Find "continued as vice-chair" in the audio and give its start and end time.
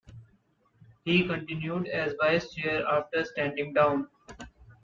1.27-2.87